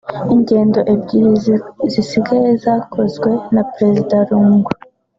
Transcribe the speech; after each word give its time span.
Ingendo 0.33 0.79
ebyiri 0.93 1.31
zisigaye 1.93 2.49
zakozwe 2.63 3.29
na 3.53 3.63
Perezida 3.73 4.15
Lungu 4.29 4.69